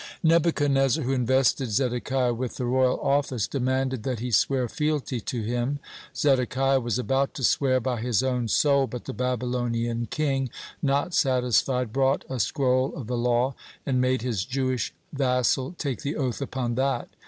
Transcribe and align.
Nebuchadnezzar, 0.23 1.03
who 1.03 1.13
invested 1.13 1.69
Zedekiah 1.69 2.33
with 2.33 2.55
the 2.55 2.65
royal 2.65 2.99
office, 3.01 3.47
demanded 3.47 4.01
that 4.01 4.17
he 4.19 4.31
swear 4.31 4.67
fealty 4.67 5.19
to 5.21 5.43
him. 5.43 5.77
Zedekiah 6.15 6.79
was 6.79 6.97
about 6.97 7.35
to 7.35 7.43
swear 7.43 7.79
by 7.79 8.01
his 8.01 8.23
own 8.23 8.47
soul, 8.47 8.87
but 8.87 9.05
the 9.05 9.13
Babylonian 9.13 10.07
king, 10.07 10.49
not 10.81 11.13
satisfied, 11.13 11.93
brought 11.93 12.25
a 12.31 12.39
scroll 12.39 12.95
of 12.95 13.05
the 13.05 13.15
law, 13.15 13.53
and 13.85 14.01
made 14.01 14.23
his 14.23 14.43
Jewish 14.43 14.91
vassal 15.13 15.75
take 15.77 16.01
the 16.01 16.15
oath 16.15 16.41
upon 16.41 16.73
that. 16.73 17.07